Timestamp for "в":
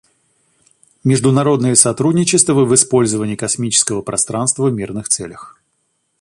2.65-2.73, 4.67-4.73